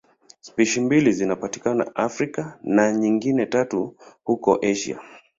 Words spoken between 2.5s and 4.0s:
na nyingine tatu